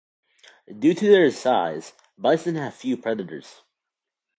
[0.79, 3.61] Due to their size, bison have few predators.